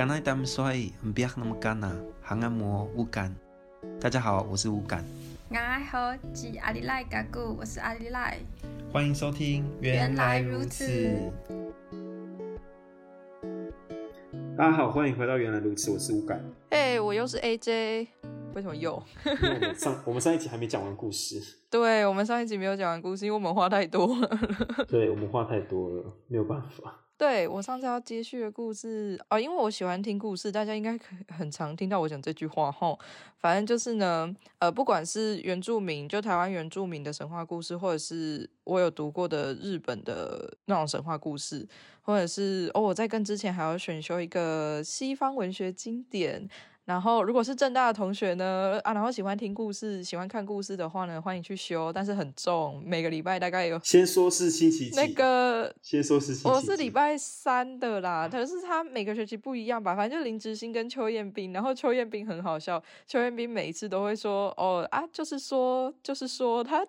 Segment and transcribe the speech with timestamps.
[0.00, 0.72] 刚才他们说
[1.14, 3.36] 不要那么干呐，还按摩乌干。
[4.00, 5.04] 大家好，我是乌干。
[5.50, 8.38] 大家好，是阿里赖嘎古，我是阿里赖。
[8.90, 11.30] 欢迎收听，原来如此。
[14.56, 16.42] 大家好，欢迎回到原来如此，我是乌干。
[16.70, 18.06] 哎，hey, 我又是 AJ，
[18.54, 19.02] 为什么又？
[19.24, 21.40] 因为我们上我们上一集还没讲完故事。
[21.70, 24.28] 对，我们上一集没有讲完故事，因为我们话太多了。
[24.88, 27.06] 对，我们话太多了，没有办法。
[27.16, 32.98] 对，我上次要接续的故事哦，因为我喜欢听故事，大家应该很常听到我讲这句话吼。
[33.36, 41.68] 反正就是呢，呃，不管是原住民，就台湾原住民的神话故事，或者是我有读过的日本的那种神话故事，
[42.00, 46.48] 或者是哦，我在跟之前还要选修一个西方文学经典。
[46.86, 53.78] 然后，如果是正大的同学呢，啊，然后喜欢听故事、喜欢看故事的话呢，欢迎去修，但是很重，每个礼拜大概有。
[53.84, 54.96] 先说是星期几？
[54.96, 56.48] 那个先说是星期几？
[56.48, 59.94] 我是礼拜三的啦，可是他每个学期不一样吧？
[59.94, 66.84] 反正就林直欣跟邱彦斌，然后邱彦斌很好笑，邱彦斌每一次都会说：“哦啊，就是说，就是说他，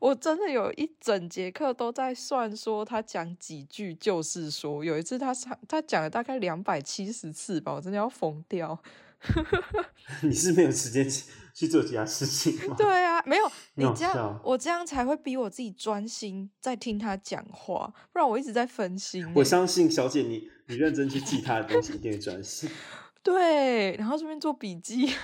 [0.00, 8.78] 我真的有一整节课都在算说他讲几句，就是说有一次他上他讲了大概两百七十次吧，我真的要疯掉。”
[10.22, 11.08] 你是没有时间
[11.54, 12.74] 去做其他事情吗？
[12.76, 13.44] 对啊，没有
[13.76, 19.30] 你这样，我这样才会逼我自己专心在听他讲话，不然我一直在分心。
[19.34, 22.70] 我相信小姐你，你你认真去记他的东西，一定会专心。
[23.22, 25.14] 对，然后顺便做笔记，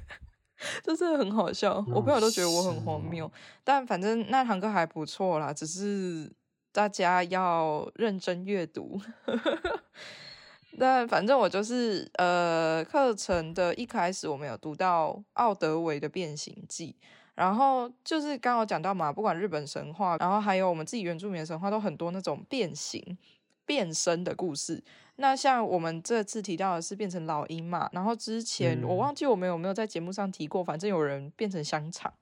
[0.82, 1.84] 这真的很好笑。
[1.88, 3.30] 我朋友都觉得我很荒谬，
[3.62, 6.32] 但反正那堂课还不错啦，只是
[6.72, 8.98] 大家要认真阅读。
[10.78, 16.94] 但反正我就是呃，课程的一开始我们有读到奥德维的《变形记》，
[17.34, 23.18] 然后就是刚好讲到嘛，不管日本神话，然后还有我们自己原住民的神话，都很多那种变形、
[23.66, 24.82] 变身的故事。
[25.16, 32.12] 那像我们这次提到的是变成老鹰嘛，然后之前我忘记我们有没有在节目上提过，反正有人变成香肠，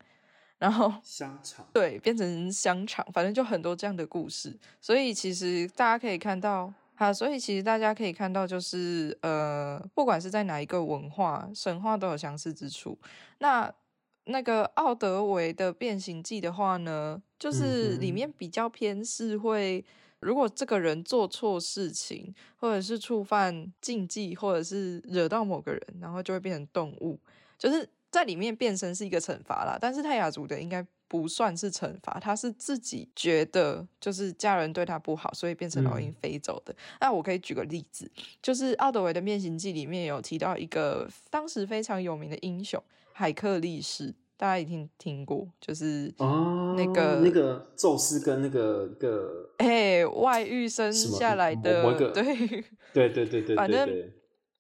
[0.59, 4.59] 然后香肠对，变成香肠，反正就很多这样的故事。
[4.81, 6.73] 所以其实大家可以看到。
[6.99, 12.99] 好，所以其实大家可以看到，就是呃，不管是在哪一个文化、神话，都有相似之处。
[13.39, 13.71] 那
[14.25, 19.85] 那个奥德维的《变形记》的话呢，就是里面比较偏是会，
[20.21, 27.21] 如果这个人做错事情，或者是触犯禁忌，或者是惹到某个人，然后就会变成动物，
[27.59, 29.77] 就是在里面变身是一个惩罚啦。
[29.79, 30.85] 但是泰雅族的应该。
[31.09, 36.73] 不算是惩罚，他是自己觉得就是家人对他不好，所以变成老鹰飞走的。
[36.73, 38.11] 嗯、那我可以举个例子，
[38.43, 53.89] 就是奥德维的《变形记》里面有提到一个当时非常有名的英雄海克力士，大家一定听过，就是那个、哦、那个宙斯跟那个个哎外遇生下来的，对对对对对， 反正。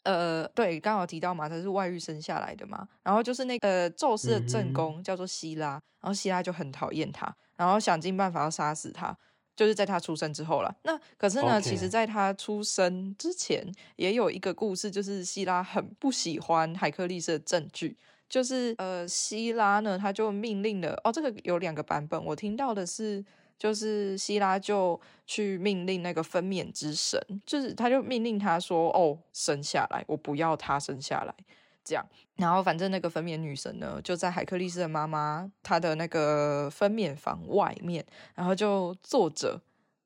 [0.07, 9.17] 呃，对，刚好提到嘛，他是外遇生下来的嘛，然后就是那个宙斯的正宫叫做希拉，然后希拉就很讨厌他，然后想尽办法要杀死他，
[9.57, 10.73] 就是在他出生之后了。
[10.85, 17.97] 那可是呢.其实在他出生之前也有一个故事，就是希拉很不喜欢海克力士的证据，
[18.29, 23.25] 就是呃，希拉呢他就命令了，哦，这个有两个版本，我听到的是。
[23.59, 31.35] 就是希拉就去命令那个分娩之神，就是他就命令他说：“哦，生下来，我不要他生下来。”
[31.83, 39.61] 这样，然后反正那个分娩女神呢，就在海克力斯的妈妈她的那个分娩房外面，然后就坐着，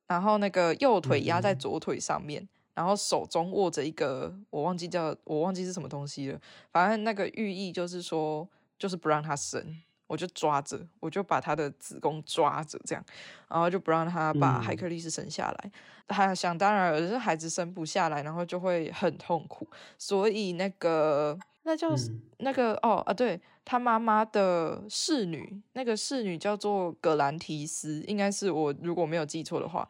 [0.06, 6.38] 然后那个右腿压在左腿上面，然后手中握着一个我忘记叫我忘记是什么东西了，
[6.70, 8.46] 反正那个寓意就是说，
[8.78, 9.80] 就是不让她生。
[10.10, 13.04] 我就抓着，我就把他的子宫抓着，这样，
[13.48, 15.70] 然后就不让他把海克力斯生下来。
[16.08, 19.68] 他、嗯、想当然尔，是孩子生不下来，然后就会很痛苦。
[19.96, 29.88] 所以那个那叫、嗯、那个哦啊，对他妈妈的侍女，那个侍女叫做葛兰提斯，应该是我如果没有记错的话，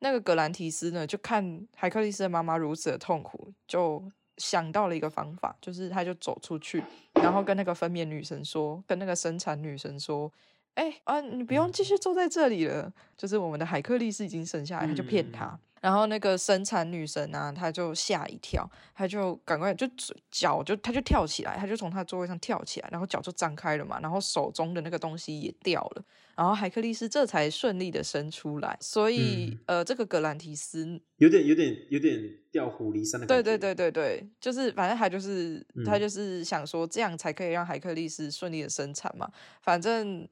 [0.00, 4.02] 那个葛兰提斯呢，就看海克力斯的妈妈如此的痛苦，就。
[4.40, 6.82] 想到了一个方法，就是他就走出去，
[7.14, 10.32] 然后跟那个分娩女神说，跟那个生产女神说，
[10.74, 15.58] 哎、欸、啊，你不用继续坐在这里了，就是我们的海克力士已经生下来，他就骗他。
[15.80, 19.88] 然后那个生产女神啊，她就吓一跳，她就赶快就
[20.30, 26.04] 脚就她就跳起来，她就从她座位上跳起来，然后脚就张开了嘛，然后手中的那个东西也掉了，
[26.36, 28.76] 然后海克力斯这才顺利的生出来。
[28.78, 32.20] 所以、嗯、呃，这个格兰提斯有点有点有点
[32.52, 33.42] 调虎离山的感觉。
[33.42, 39.26] 对对对对对，就是反正他就是他就是想说这样才可以让海克力斯顺利的生产嘛，
[39.62, 40.28] 反正。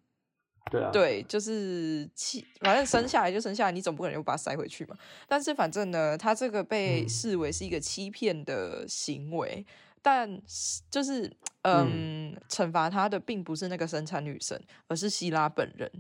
[0.71, 4.97] 对啊，对，就是欺，反正生下来就生下来，你总不可能又把它塞回去嘛。
[5.27, 9.73] 但是反正呢，他这个被视为是一个欺骗的行为，嗯、
[10.03, 10.43] 但
[10.91, 11.25] 就是
[11.63, 15.91] 嗯，嗯惩罚他的并不是那个生产女神，而是希拉本人。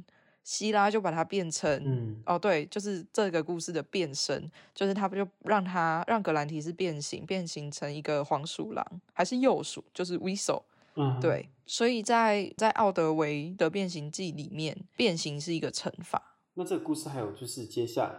[0.44, 8.82] 希拉就把它变成，嗯、哦，对，就是这个故事的变身，就是他不就让他让格兰提斯变形，变形成一个黄鼠狼，
[9.12, 10.62] 还是幼鼠，就是 Weasel。
[10.99, 16.37] 嗯，对，所以在在奥德维的变形记里面，变形是一个惩罚。
[16.55, 18.17] 那这个故事还有就是接下来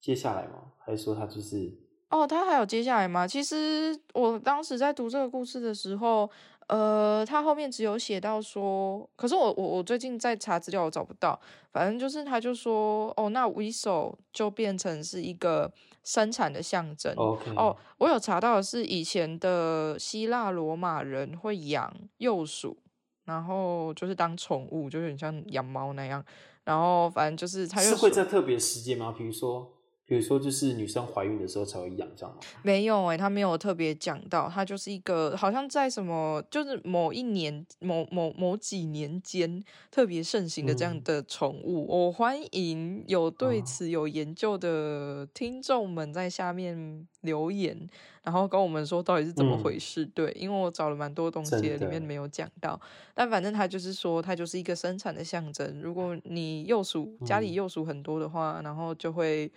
[0.00, 0.72] 接下来吗？
[0.84, 1.72] 还是说他就是？
[2.10, 3.26] 哦，他还有接下来吗？
[3.26, 6.28] 其实我当时在读这个故事的时候，
[6.68, 11.38] 呃，他后面只有写到说，可是我我我最近在查资料，我找不到。
[11.72, 15.72] 反正就是他就说，哦，那 Weasel 就变成是一个。
[16.06, 17.12] 生产的象征。
[17.16, 22.76] 哦，我有查到的是以前的希腊罗马人会养幼鼠，
[23.24, 26.24] 然后就是当宠物，就有点像养猫那样。
[26.62, 29.12] 然后反正就是他是会在特别时间吗？
[29.18, 29.72] 比如说。
[30.08, 32.40] 比如说，就是女生怀孕的时候才会养这样吗？
[32.62, 41.84] 没有哎、欸，他没有特别讲到，他就是一个好像在什么，就是某一年某某某几年间特别盛行的这样的宠物。
[41.84, 47.88] 嗯、我欢迎有对此有研究的听众们在下面留言，嗯、
[48.22, 50.04] 然后跟我们说到底是怎么回事。
[50.04, 52.80] 嗯、对，因为我找了蛮多东西，里面没有讲到，
[53.12, 55.80] 但反正他就是说，它就是一个生产的象征。
[55.82, 59.50] 如果你幼鼠家里幼鼠很多的话，嗯、然后就会。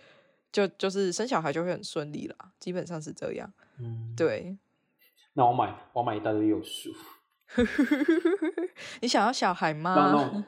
[0.52, 3.52] 就就是生小孩就会很顺利啦，基本上是这样。
[3.78, 4.56] 嗯，对。
[5.34, 6.90] 那我买我买一大堆幼鼠。
[9.00, 9.94] 你想要小孩吗？
[9.94, 10.44] 那我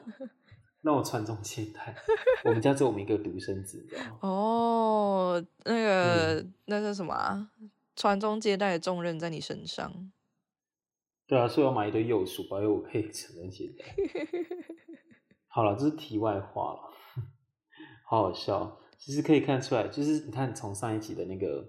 [0.81, 1.95] 那我传宗接代。
[2.43, 3.87] 我们家只有我们一个独生子？
[4.19, 7.49] 哦，那个、嗯、那是什么啊？
[7.95, 10.11] 传宗接代的重任在你身上。
[11.25, 13.85] 对啊，所以我买一堆幼鼠，保佑我可以传宗接代。
[15.47, 16.93] 好了，这是题外话了，
[18.05, 18.79] 好好笑。
[19.05, 21.61] 其实可以看出来，就是你看从上一集的那个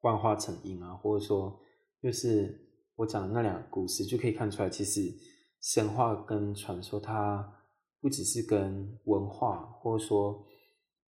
[0.00, 1.60] 幻化成鹰啊，或者说
[2.00, 5.12] 就是我讲的那两个故事，就可以看出来，其实
[5.60, 7.60] 神话跟传说它
[8.00, 10.46] 不只是跟文化，或者说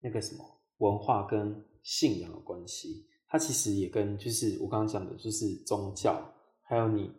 [0.02, 0.44] 那个什么
[0.76, 6.30] 文化跟信仰的关系，它其实也跟就是我刚刚讲的，就是宗教，
[6.60, 7.10] 还有你，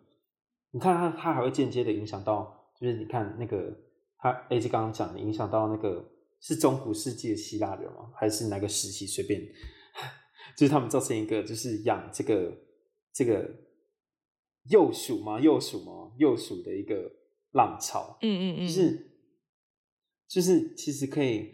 [0.70, 3.76] 你看它它还会间接的影响到，就是你看那个
[4.18, 6.08] 它 A 就刚刚讲的，影响到那个。
[6.40, 8.10] 是中古世纪的希腊人吗？
[8.14, 9.06] 还是哪个时期？
[9.06, 9.40] 随便，
[10.56, 12.56] 就是他们造成一个，就是养这个
[13.12, 13.48] 这个
[14.70, 15.38] 幼鼠吗？
[15.38, 16.12] 幼鼠吗？
[16.18, 17.10] 幼鼠的一个
[17.52, 18.16] 浪潮。
[18.22, 19.10] 嗯嗯嗯，就是
[20.28, 21.52] 就是其实可以，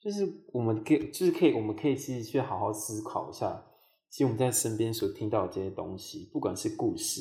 [0.00, 3.66] 就是我们可以，就是可以，我们可以其实去好好思考一下，
[4.08, 7.20] 其实我们在身边所听到的这些东西，不管是故事，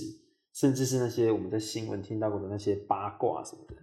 [0.54, 3.76] 甚至是那些我们在新闻听到过的那些八卦什么的。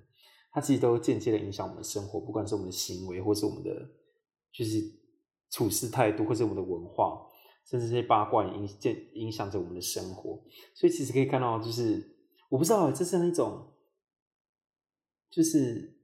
[0.50, 3.88] 它其实都间接的影响我们的生活，不管是我们的行为，或是我们的
[4.50, 4.80] 就是
[5.50, 7.26] 处事态度，或是我们的文化，
[7.66, 8.68] 甚至这些八卦也影
[9.14, 10.42] 影响着我们的生活。
[10.74, 12.16] 所以其实可以看到，就是
[12.48, 13.68] 我不知道这是那种
[15.30, 15.94] 就是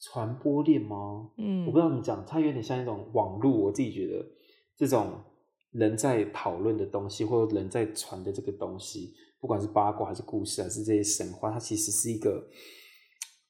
[0.00, 1.32] 传播链吗？
[1.36, 3.50] 嗯，我不知道怎么讲，它有点像一种网络。
[3.50, 4.24] 我自己觉得
[4.76, 5.20] 这种
[5.72, 12.48] 人在讨论的东西，或者人在传的这个东西，不管是八卦还是故事，还是这些神话，它其实是一个。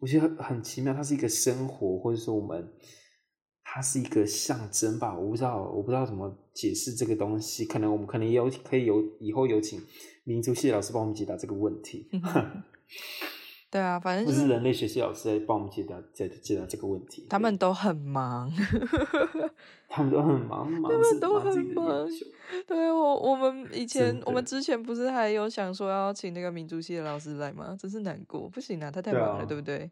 [0.03, 2.73] 我觉得很奇妙，它是一个生活，或者说我们，
[3.63, 5.17] 它是一个象征吧。
[5.17, 7.65] 我不知道，我不知道怎么解释这个东西。
[7.65, 9.81] 可能我们可能也有可以有以后有请
[10.25, 12.11] 民族系老师帮我们解答这个问题。
[13.73, 17.25] 对啊，反正、就是、人类学习老师在帮我们解答解解答这个问题。
[17.31, 18.53] 他们都很忙，
[19.89, 22.07] 他们都很忙，忙他们都很忙。
[22.67, 27.75] 对我，我们以前我们之前不是还有想说要请那个民族系的老师来吗？
[27.81, 29.91] 真是难过，不行啊，他太忙了，对，啊、对不对？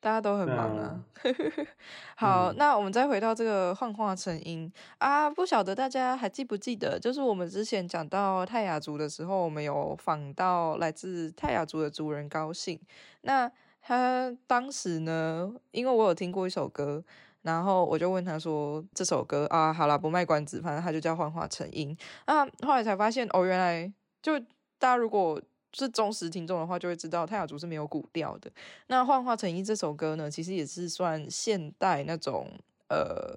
[0.00, 0.98] 大家都很忙啊。
[2.16, 12.80] 好，嗯、那我们再回到这个幻化成音啊，不晓得大家还记不记得，就是我们之前讲到泰雅族的时候，我们有访到来自泰雅族的族人高兴。
[13.20, 13.50] 那
[13.82, 17.04] 他当时呢，因为我有听过一首歌，
[17.42, 23.92] 然后我就问他说：“这首歌啊，好啦，不卖关子，反正他就叫幻化成音。”那后来才发现，哦，原来
[24.22, 24.38] 就
[24.78, 25.40] 大家如果。
[25.72, 28.50] 是忠实听众的话，就会知道泰雅族是没有古调的。
[28.88, 32.48] 那《幻化成鹰》这首歌呢，其实也是算现代那种
[32.88, 33.36] 呃，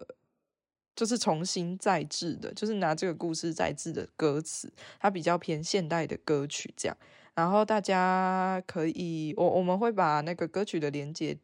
[0.96, 6.98] 就是重新再制的，就是拿这个故事再制的歌词，它比较偏现代的歌曲这样。
[7.36, 11.36] 然后大家可以，我我们会把那个歌曲的连接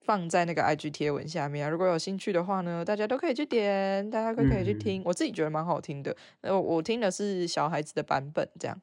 [0.00, 1.70] 放在那个 IG 贴文下面啊。
[1.70, 5.02] 如果有兴趣的话呢，大家都可以去点，大家都可以去听。
[5.02, 8.80] 嗯、我自己觉得蛮好听的，呃，我听的是小孩子的版本这样。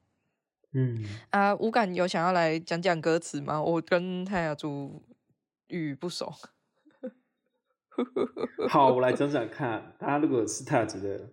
[0.73, 3.61] 嗯啊，无感有想要来讲讲歌词吗？
[3.61, 5.03] 我跟泰雅族
[5.67, 6.31] 语不熟。
[8.69, 9.95] 好，我来讲讲看。
[9.99, 11.29] 大家如果是泰雅族的，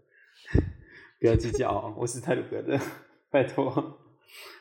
[1.21, 2.78] 不要计较哦，我是泰鲁阁的，
[3.30, 3.71] 拜托。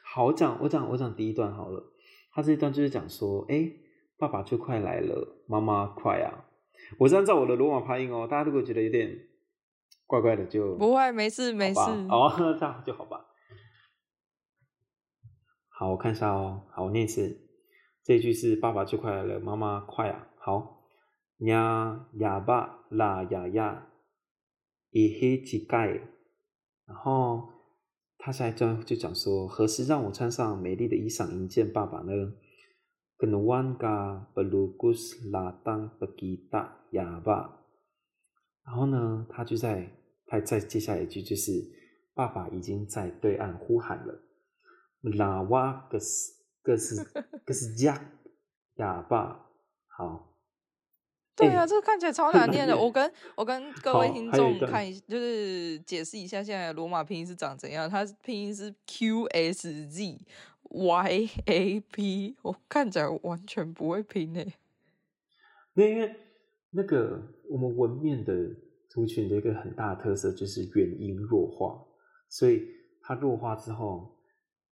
[0.04, 1.92] 好，我讲我讲我讲第一段好了。
[2.32, 3.72] 他这一段就是讲说，哎，
[4.18, 6.46] 爸爸就快来了，妈妈快啊！
[7.00, 8.28] 我是按照我的罗马发音哦。
[8.30, 9.28] 大家如果觉得有点
[10.06, 11.80] 怪怪的就，就不会，没事没事。
[11.80, 13.26] 哦， 这样就好吧。
[15.80, 16.64] 好，我看一下哦。
[16.72, 17.40] 好，我念一次。
[18.04, 20.28] 这一句是爸爸最快乐，妈妈快啊！
[20.40, 20.88] 好。
[21.42, 23.88] 呀呀吧啦呀呀，
[24.90, 26.02] 一黑乞丐。
[26.88, 27.48] 然后
[28.18, 32.12] 他下一段就讲说：何时让我穿上美丽的衣裳迎接爸爸呢？
[33.16, 37.60] 跟万嘎布鲁古斯拉当布吉达呀吧。
[38.66, 39.92] 然后呢，他就在
[40.26, 41.52] 他再接下来一句就是：
[42.16, 44.24] 爸爸已经在对岸呼喊了。
[45.02, 47.04] 拉瓦格斯格斯
[47.46, 48.12] 格斯加
[48.76, 49.50] 哑巴。
[49.88, 50.24] 好。
[51.36, 52.76] 对啊，这个看起来超难念的。
[52.76, 57.88] 我跟我跟各位听众看一，就是解释一下现在的罗马拼音是长怎样。
[57.88, 60.20] 它拼音是 Q S Z
[60.64, 64.56] Y A P，我看起来完全不会拼诶。
[65.76, 66.16] 那因为
[66.72, 68.34] 那个我们文面的
[68.90, 71.86] 族群的一个很大的特色就是元音弱化，
[72.30, 72.64] 所以
[73.04, 74.17] 它弱化之后，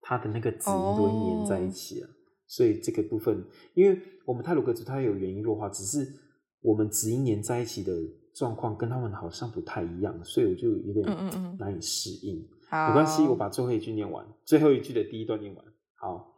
[0.06, 2.06] 它的那个子音都会粘在一起啊。
[2.06, 2.16] Oh.
[2.46, 3.44] 所以这个部分，
[3.74, 6.22] 因为我们泰鲁格族它有元音弱化，只是。
[6.62, 7.92] 我们子音粘在一起的
[8.34, 11.06] 状况跟他们好像不太一样，所以我就有点
[11.60, 12.38] 难以适应。
[12.38, 15.64] 嗯嗯嗯，没关系，我把最后一句念完，最后一句的第一段念完。
[15.94, 16.34] 好，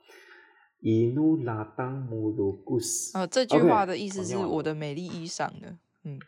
[0.81, 3.17] 伊努拉当穆鲁古斯。
[3.17, 5.79] 哦，这句话的意思是我的美丽衣裳的。
[6.03, 6.21] 嗯，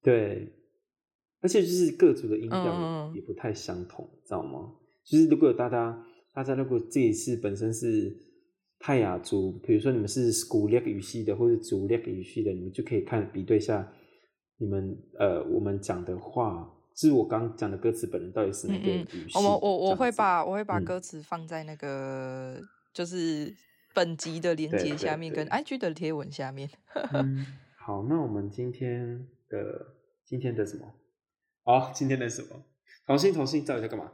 [0.00, 0.54] 对，
[1.42, 4.72] 而且就是各族的音调也不太相同，知道吗？
[5.04, 8.30] 就是如果大家大家如果这一次本身是。
[8.84, 13.88] 泰雅族，比如说你们是 Schoolek 语系的，或者 Zulek 语系的，你们就可以看比对一下，
[14.58, 19.38] 你们呃，我们讲的话，就是我刚讲的歌词本人到底是哪个语系？
[19.38, 23.54] 我我我会把我会把歌词放在那个、嗯、就是
[23.94, 26.68] 本集的连接下面，跟 IG 的贴文下面。
[27.12, 27.46] 嗯、
[27.78, 29.86] 好，那我们今天的
[30.26, 30.92] 今天的什么？
[31.62, 32.48] 哦，今天的什么？
[33.06, 34.10] 重新重新，到底在干嘛？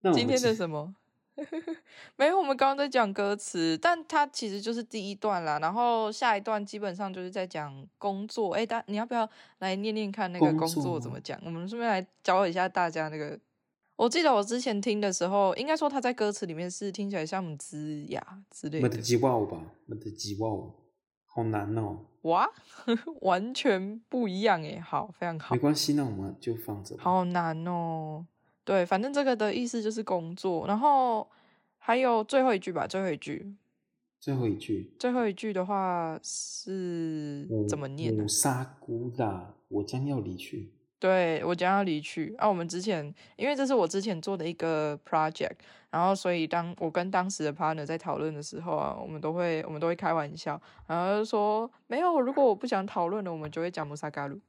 [0.00, 0.94] 那今天的什么？
[2.16, 5.58] 没有，我们刚刚在讲歌词，但它其实就是第一段啦。
[5.58, 8.54] 然后下一段基本上就是在讲工作。
[8.54, 11.38] 哎，大你要不要来念念看那个工作怎么讲？
[11.44, 13.38] 我们顺便来教一下大家那个。
[13.96, 18.88] 我记得我之前听的时候，应该说他在歌词里面是听起来像“枝芽”之类的。
[18.88, 19.58] 没得吉哇吧？
[19.86, 20.48] 没得吉哇，
[21.26, 21.98] 好难哦。
[22.22, 22.48] 哇，
[23.20, 24.80] 完全不一样哎。
[24.80, 25.54] 好，非常好。
[25.54, 26.96] 没关系，那我们就放着。
[26.98, 28.26] 好难哦。
[28.66, 31.26] 对，反正这个的意思就是工作，然后
[31.78, 33.54] 还有最后一句吧，最后一句，
[34.18, 38.12] 最后一句，最后一句的话是怎么念？
[38.12, 40.72] 姆沙古拉，我将要离去。
[40.98, 42.34] 对，我将要离去。
[42.38, 45.52] 啊，我们之前因为这是我之前做的一个 project，
[45.90, 54.40] 然后所以当我跟当时的 partner 在讨论的时候啊，我们都会我们都会开玩笑，然后就说没有，如果我不想讨论了，我们就会讲姆萨嘎鲁。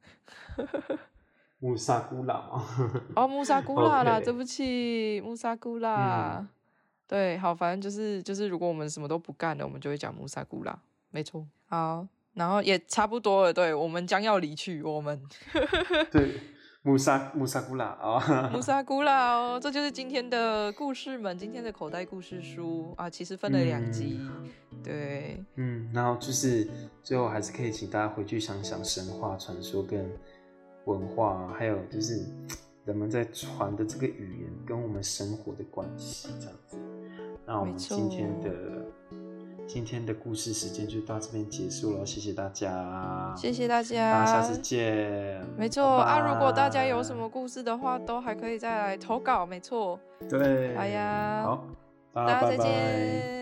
[1.59, 2.63] 穆萨古拉吗？
[3.15, 6.37] 哦，穆萨古拉啦.对不起，穆萨古拉。
[6.39, 6.47] 嗯、
[7.07, 11.47] 对，好，反正就是就是，如果我们什么都不干了，我们就会讲穆萨古拉，没错。
[11.67, 15.19] 好，然后也差不多了，对，我们将要离去，我们。
[16.11, 16.39] 对，
[16.83, 24.47] 穆萨穆萨古拉啊，穆萨古拉哦，这就是今天的故事们，今天的口袋故事书啊，其实分了两集，嗯、
[24.83, 26.69] 对，嗯，然后就是
[27.01, 30.07] 最后还是可以请大家回去想想神话传说跟。
[30.87, 32.25] 文化，还有就是
[32.85, 36.77] 人们在传的这个语言跟我们生活的关系，这样子。
[37.45, 38.49] 那我们今天的
[39.67, 45.45] 今天的故事时间就到这边结束了，谢谢大家，谢谢大家，大家下次见。
[45.57, 49.99] 没错啊，如果大家有什么故事的话，都还可以再来投稿，没错。
[50.29, 51.67] 对，哎呀，好，
[52.13, 52.65] 大家再见。
[52.65, 53.36] 拜拜。